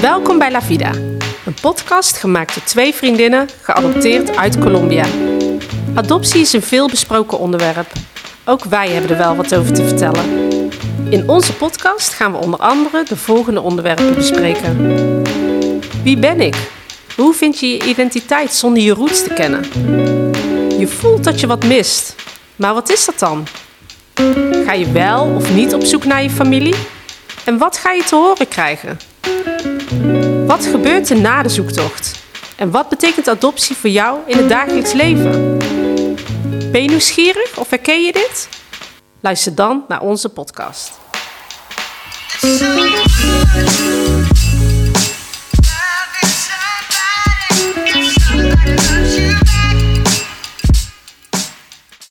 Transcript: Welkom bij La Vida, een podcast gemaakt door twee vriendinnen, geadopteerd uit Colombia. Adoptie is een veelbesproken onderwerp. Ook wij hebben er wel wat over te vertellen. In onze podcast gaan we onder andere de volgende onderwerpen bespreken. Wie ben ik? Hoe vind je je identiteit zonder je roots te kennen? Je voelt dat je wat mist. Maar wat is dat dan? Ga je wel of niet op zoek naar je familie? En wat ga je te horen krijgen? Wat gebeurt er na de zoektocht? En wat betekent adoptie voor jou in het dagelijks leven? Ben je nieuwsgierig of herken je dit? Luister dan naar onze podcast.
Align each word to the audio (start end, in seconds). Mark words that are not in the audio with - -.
Welkom 0.00 0.38
bij 0.38 0.50
La 0.50 0.62
Vida, 0.62 0.90
een 1.44 1.54
podcast 1.60 2.16
gemaakt 2.16 2.54
door 2.54 2.64
twee 2.64 2.94
vriendinnen, 2.94 3.48
geadopteerd 3.60 4.36
uit 4.36 4.58
Colombia. 4.58 5.04
Adoptie 5.94 6.40
is 6.40 6.52
een 6.52 6.62
veelbesproken 6.62 7.38
onderwerp. 7.38 7.92
Ook 8.44 8.64
wij 8.64 8.88
hebben 8.88 9.10
er 9.10 9.16
wel 9.16 9.36
wat 9.36 9.54
over 9.54 9.72
te 9.72 9.84
vertellen. 9.84 10.50
In 11.10 11.28
onze 11.28 11.54
podcast 11.54 12.12
gaan 12.12 12.32
we 12.32 12.38
onder 12.38 12.60
andere 12.60 13.04
de 13.08 13.16
volgende 13.16 13.60
onderwerpen 13.60 14.14
bespreken. 14.14 15.22
Wie 16.02 16.18
ben 16.18 16.40
ik? 16.40 16.70
Hoe 17.16 17.34
vind 17.34 17.58
je 17.60 17.68
je 17.68 17.84
identiteit 17.84 18.52
zonder 18.52 18.82
je 18.82 18.92
roots 18.92 19.22
te 19.22 19.34
kennen? 19.34 19.64
Je 20.78 20.86
voelt 20.86 21.24
dat 21.24 21.40
je 21.40 21.46
wat 21.46 21.64
mist. 21.64 22.14
Maar 22.56 22.74
wat 22.74 22.90
is 22.90 23.04
dat 23.04 23.18
dan? 23.18 23.46
Ga 24.66 24.72
je 24.72 24.92
wel 24.92 25.34
of 25.36 25.54
niet 25.54 25.74
op 25.74 25.84
zoek 25.84 26.04
naar 26.04 26.22
je 26.22 26.30
familie? 26.30 26.74
En 27.44 27.58
wat 27.58 27.76
ga 27.76 27.90
je 27.90 28.04
te 28.04 28.14
horen 28.14 28.48
krijgen? 28.48 28.98
Wat 30.46 30.66
gebeurt 30.66 31.10
er 31.10 31.20
na 31.20 31.42
de 31.42 31.48
zoektocht? 31.48 32.20
En 32.56 32.70
wat 32.70 32.88
betekent 32.88 33.28
adoptie 33.28 33.76
voor 33.76 33.90
jou 33.90 34.18
in 34.26 34.36
het 34.36 34.48
dagelijks 34.48 34.92
leven? 34.92 35.58
Ben 36.72 36.82
je 36.82 36.88
nieuwsgierig 36.88 37.58
of 37.58 37.70
herken 37.70 38.02
je 38.02 38.12
dit? 38.12 38.48
Luister 39.20 39.54
dan 39.54 39.84
naar 39.88 40.00
onze 40.00 40.28
podcast. 40.28 41.00